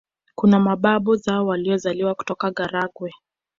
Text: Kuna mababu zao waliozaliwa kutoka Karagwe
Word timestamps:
Kuna 0.35 0.59
mababu 0.59 1.15
zao 1.15 1.45
waliozaliwa 1.47 2.15
kutoka 2.15 2.51
Karagwe 2.51 3.13